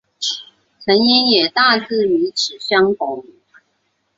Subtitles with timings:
[0.83, 3.23] 成因也大致与此相同。